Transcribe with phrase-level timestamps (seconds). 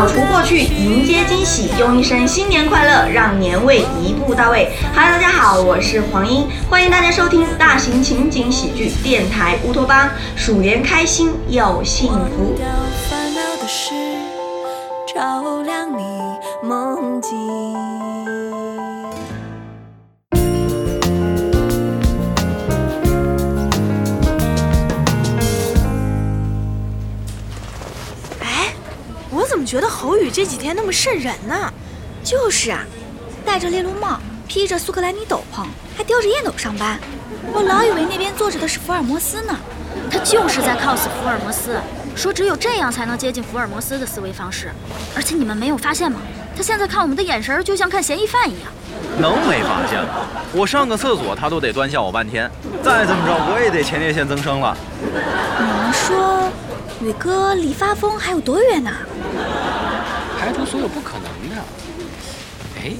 [0.00, 4.72] 扫除过去，迎接惊喜，用一声新年快乐，让年味一步到位。
[4.94, 12.56] Hello，大家好，我是黄英，欢迎大家收听大型情景喜剧电台乌托邦，鼠年开心又幸福。
[13.10, 13.90] 烦恼的事，
[15.14, 16.02] 照亮你
[16.66, 18.49] 梦境。
[29.60, 31.54] 么觉得侯宇这几天那么瘆人呢？
[32.24, 32.82] 就是啊，
[33.44, 34.18] 戴着猎鹿帽，
[34.48, 36.98] 披着苏格兰尼斗篷，还叼着烟斗上班。
[37.52, 39.54] 我老以为那边坐着的是福尔摩斯呢。
[40.10, 41.78] 他就是在 cos 福尔摩斯，
[42.16, 44.70] 说只有这样才能接近福尔摩斯的思维方式。
[45.14, 46.20] 而且你们没有发现吗？
[46.56, 48.72] 他现在看我们的眼神就像看嫌疑犯一样。
[49.18, 50.26] 能没发现吗？
[50.54, 52.50] 我上个厕所他都得端详我半天，
[52.82, 54.74] 再怎么着我也得前列腺增生了。
[55.58, 56.48] 你们说，
[57.02, 58.90] 宇哥离发疯还有多远呢？
[60.40, 61.56] 排除所有不可能的。
[62.82, 62.92] 哎，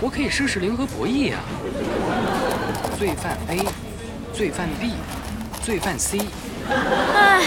[0.00, 1.40] 我可以试试零和博弈啊！
[2.98, 3.58] 罪犯 A，
[4.32, 4.94] 罪犯 B，
[5.62, 6.18] 罪犯 C。
[6.66, 7.42] 哎，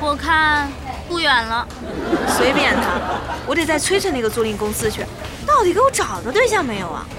[0.00, 0.68] 我看
[1.08, 1.64] 不远了。
[2.36, 2.98] 随便他，
[3.46, 5.06] 我得再催催那个租赁公司去，
[5.46, 7.06] 到底给我找着对象没有啊？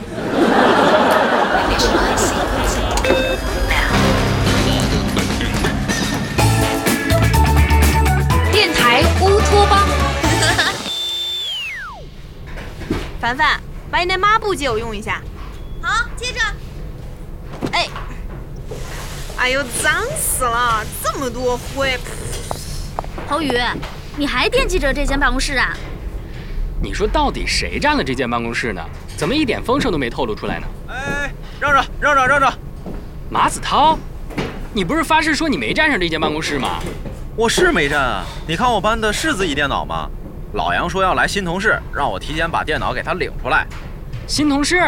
[8.52, 10.03] 电台乌托邦。
[13.24, 13.58] 凡凡，
[13.90, 15.22] 把你那抹布借我用一下。
[15.82, 16.40] 好，接着。
[17.72, 17.88] 哎，
[19.38, 21.98] 哎呦，脏死了，这么多灰。
[23.30, 23.58] 侯宇，
[24.18, 25.74] 你还惦记着这间办公室啊？
[26.82, 28.84] 你说到底谁占了这间办公室呢？
[29.16, 30.68] 怎么一点风声都没透露出来呢？
[30.90, 32.54] 哎，让让让让让让！
[33.30, 33.98] 马子涛，
[34.74, 36.82] 你不是发誓说你没占上这间办公室吗？
[37.38, 40.10] 我是没占啊，你看我搬的是自己电脑吗？
[40.54, 43.66] 老杨说要来新同事，让我提前把电脑给他领出来。
[44.28, 44.84] 新同事，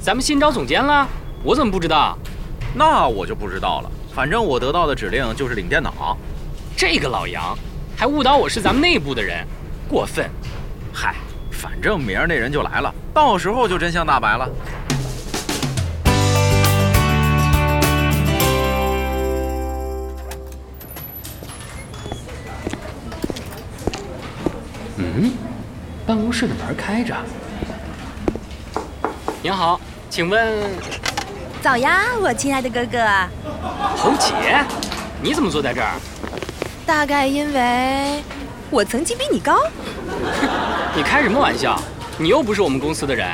[0.00, 1.06] 咱们新招总监了，
[1.44, 2.18] 我怎么不知道？
[2.74, 3.90] 那我就不知道了。
[4.12, 6.18] 反正我得到的指令就是领电脑。
[6.76, 7.56] 这个老杨
[7.96, 9.46] 还误导我是咱们内部的人，
[9.88, 10.28] 过分。
[10.92, 11.14] 嗨，
[11.52, 14.48] 反正明儿那人就来了，到时候就真相大白了。
[26.10, 27.14] 办公室的门开着。
[29.40, 30.58] 您好，请问
[31.62, 32.98] 早呀，我亲爱的哥哥。
[33.96, 34.34] 侯姐，
[35.22, 35.92] 你怎么坐在这儿？
[36.84, 38.24] 大概因为
[38.70, 39.56] 我曾经比你高。
[40.96, 41.80] 你开什么玩笑？
[42.18, 43.28] 你又不是我们公司的人，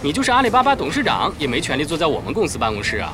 [0.00, 3.12] 你就是阿里巴巴董事长，也没权利坐在我们公司办公室啊。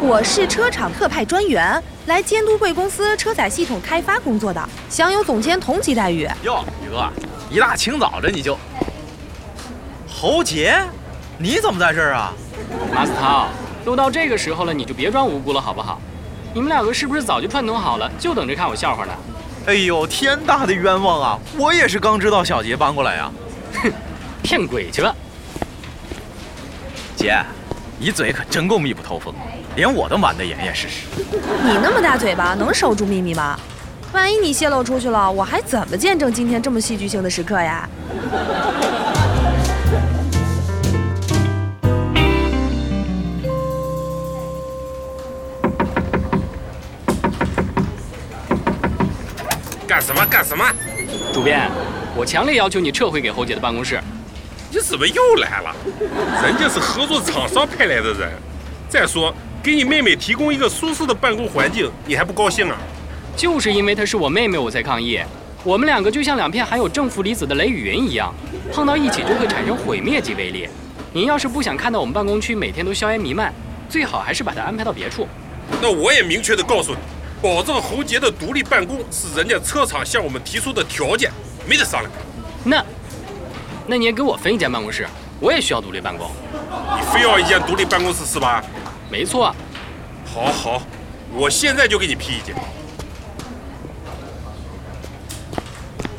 [0.00, 6.28] 我是车厂特派专员，来监督贵公司车载系统开发工作的，享有总监同级待遇。
[6.44, 7.10] 哟，宇哥，
[7.50, 8.56] 一大清早的你就……
[10.08, 10.82] 侯杰，
[11.38, 12.32] 你怎么在这儿啊？
[12.94, 13.48] 马子涛，
[13.84, 16.00] 都到这个时候了，你就别装无辜了，好不好？
[16.54, 19.12] 你们两个是不是早就串通好了，就等着看我笑话呢？
[19.66, 21.38] 哎呦，天大的冤枉啊！
[21.58, 23.30] 我也是刚知道小杰搬过来呀。
[23.74, 23.92] 哼，
[24.42, 25.14] 骗鬼去了。
[27.16, 27.36] 姐，
[27.98, 29.34] 你嘴可真够密不透风，
[29.74, 31.06] 连我都瞒得严严实实。
[31.64, 33.58] 你那么大嘴巴，能守住秘密吗？
[34.12, 37.88] 万一你泄露出去了，我还怎么见证今天这么戏剧性的时刻呀？
[49.86, 50.64] 干什么干什么？
[51.32, 51.70] 主编，
[52.16, 54.00] 我强烈要求你撤回给侯姐的办公室。
[54.70, 55.74] 你怎么又来了？
[56.42, 58.32] 人家是合作厂商派来的人。
[58.88, 62.76] 再说，给你妹妹提供一个舒适的办公环境，你还不高兴啊？
[63.36, 65.20] 就是因为她是我妹妹，我才抗议。
[65.62, 68.32] 我们两个就像两片含有正负离子的雷雨云一样，
[68.72, 70.68] 碰到一起就会产生毁灭级威力。
[71.12, 73.52] 您要是不想看到我们办公区每天都硝烟弥漫，
[73.88, 75.28] 最好还是把她安排到别处。
[75.82, 76.98] 那我也明确的告诉你，
[77.42, 81.30] 保证侯杰的独立办公是人家车厂向我们提出的条件，
[81.68, 82.10] 没得商量。
[82.64, 82.84] 那，
[83.86, 85.06] 那你也给我分一间办公室，
[85.40, 86.30] 我也需要独立办公。
[86.94, 88.64] 你非要一间独立办公室是吧？
[89.10, 89.54] 没错。
[90.32, 90.82] 好好，
[91.34, 92.54] 我现在就给你批一间。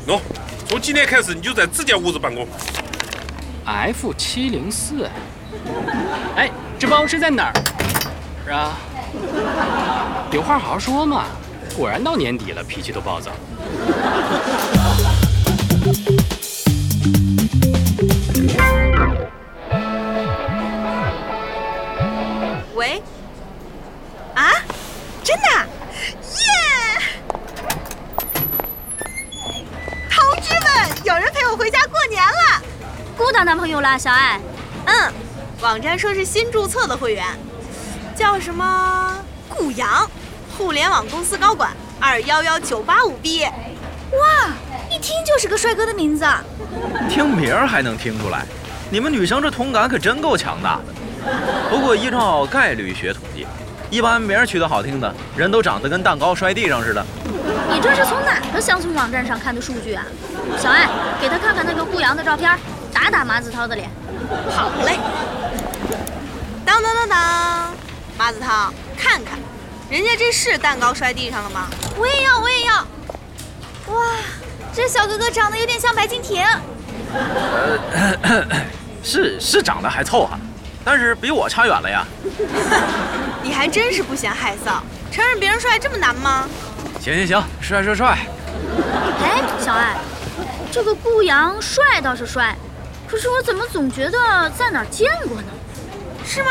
[0.08, 0.20] 喏，
[0.66, 2.48] 从今天开始你就在这间屋子办公。
[3.66, 5.06] F 七零四，
[6.34, 7.52] 哎，这办公室在哪儿？
[8.42, 8.78] 是啊，
[10.32, 11.26] 有话好好说嘛。
[11.76, 13.32] 果然到年底了，脾气都暴躁。
[22.74, 23.02] 喂？
[24.34, 24.52] 啊？
[25.22, 25.48] 真的？
[26.22, 26.48] 耶！
[30.10, 30.66] 同志们，
[31.04, 32.62] 有人陪我回家过年了。
[33.16, 34.38] 姑当男朋友了，小爱。
[34.84, 35.12] 嗯，
[35.62, 37.24] 网站说是新注册的会员，
[38.14, 39.18] 叫什么
[39.48, 40.06] 顾阳，
[40.56, 43.46] 互联网公司高管，二幺幺九八五毕业。
[43.46, 44.52] 哇，
[44.90, 46.26] 一听就是个帅哥的名字。
[47.08, 48.44] 听名儿还能听出来，
[48.90, 51.32] 你们女生这同感可真够强大的。
[51.70, 53.46] 不过依照概率学统计，
[53.88, 57.04] 一般名儿取得好听的人都长得跟蛋糕摔地上似的。
[57.70, 60.04] 你这是从哪个乡村网站上看的数据啊？
[60.58, 60.88] 小爱，
[61.20, 62.58] 给他看看那个顾阳的照片，
[62.92, 63.88] 打打马子涛的脸。
[64.50, 64.98] 好嘞。
[66.64, 67.74] 当当当当，
[68.16, 69.38] 马子涛，看看，
[69.90, 71.68] 人家这是蛋糕摔地上了吗？
[71.96, 72.74] 我也要，我也要。
[73.94, 74.06] 哇，
[74.74, 76.44] 这小哥哥长得有点像白敬亭。
[77.12, 78.44] 呃，
[79.02, 80.36] 是是长得还凑合，
[80.84, 82.04] 但是比我差远了呀。
[83.42, 84.80] 你还真是不嫌害臊，
[85.10, 86.48] 承认别人帅这么难吗？
[87.00, 88.18] 行行行，帅帅帅。
[89.22, 89.96] 哎，小艾，
[90.70, 92.56] 这个顾阳帅倒是帅，
[93.06, 95.48] 可是我怎么总觉得在哪儿见过呢？
[96.24, 96.50] 是吗？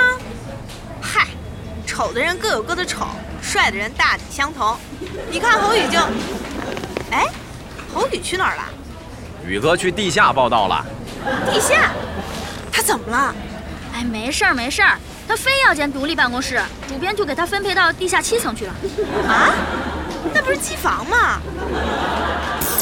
[1.01, 1.27] 嗨，
[1.85, 3.06] 丑的人各有各的丑，
[3.41, 4.75] 帅的人大体相同。
[5.29, 6.00] 你看侯宇就……
[7.12, 7.27] 哎，
[7.94, 8.63] 侯宇去哪儿了？
[9.45, 10.85] 宇哥去地下报道了。
[11.51, 11.91] 地下？
[12.71, 13.35] 他怎么了？
[13.94, 14.97] 哎，没事儿没事儿，
[15.27, 18.73] 他非要建独立办公室，主编就给他分配到地下七层去了。
[19.27, 19.53] 啊？
[20.47, 21.41] 那不是机房吗？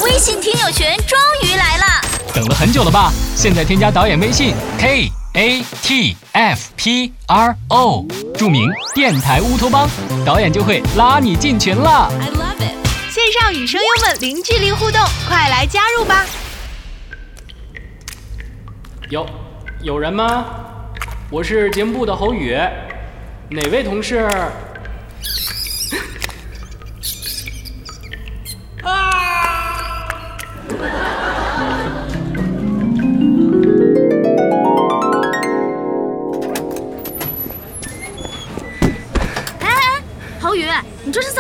[0.04, 1.86] 微信听友群终于来了，
[2.32, 3.12] 等了很久了吧？
[3.36, 8.06] 现在添加导演微信 k a t f p r o，
[8.38, 9.90] 注明电台乌托邦，
[10.24, 12.08] 导演就会拉你进群了。
[12.22, 13.12] I love it。
[13.12, 16.24] 线上与声优们零距离互动，快来加入吧！
[19.10, 19.26] 有
[19.82, 20.46] 有人吗？
[21.32, 22.56] 我是节目部的侯宇，
[23.50, 24.30] 哪位同事？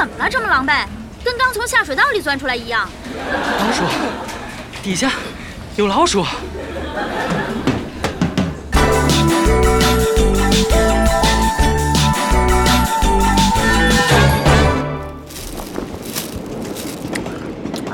[0.06, 0.30] 怎么了？
[0.30, 0.86] 这么狼狈，
[1.24, 2.88] 跟刚从下水道里钻出来一样。
[3.60, 3.84] 老鼠，
[4.84, 5.12] 底下
[5.75, 6.24] 有老鼠。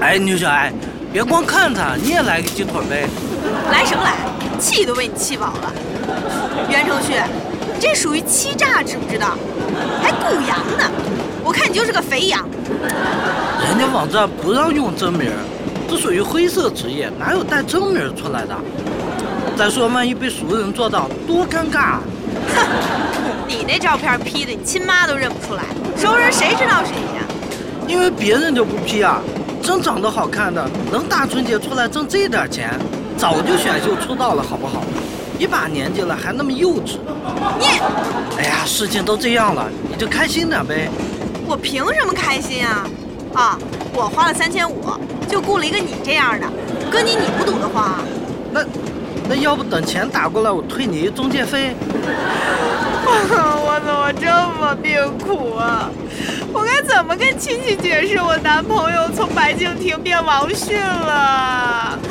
[0.01, 0.73] 哎，牛小爱，
[1.13, 3.07] 别光看他，你也来个鸡腿呗。
[3.71, 4.11] 来什么来？
[4.59, 5.71] 气都被你气饱了。
[6.69, 7.13] 袁承旭，
[7.49, 7.50] 你
[7.81, 9.35] 这属于欺诈，知不知道？
[10.03, 10.85] 还雇羊呢，
[11.43, 12.47] 我看你就是个肥羊。
[13.67, 15.31] 人家网站不让用真名，
[15.89, 18.55] 这属于灰色职业，哪有带真名出来的？
[19.57, 21.97] 再说，万一被熟人做到，多尴尬！
[22.55, 22.63] 哼，
[23.49, 25.63] 你那照片 P 的，你亲妈都认不出来，
[25.97, 27.23] 熟人谁知道是你呀？
[27.87, 29.19] 因为别人就不 P 啊，
[29.63, 32.69] 真长得好看的，能大春节出来挣这点钱，
[33.17, 34.83] 早就选秀出道了，好不好？
[35.41, 36.99] 一把年纪了还那么幼稚。
[37.59, 37.65] 你，
[38.38, 40.88] 哎呀，事情都这样了，你就开心点呗。
[41.47, 42.88] 我凭什么开心啊？
[43.33, 43.57] 啊，
[43.91, 44.85] 我花了三千五
[45.27, 46.47] 就雇了一个你这样的，
[46.91, 48.03] 哥你你不堵得慌啊？
[48.51, 48.63] 那，
[49.27, 51.75] 那要不等钱打过来，我退你一中介费？
[53.03, 54.27] 我怎么这
[54.59, 55.89] 么命苦啊？
[56.53, 61.98] 我该怎么跟亲戚解释我男朋友从白敬亭变王迅了？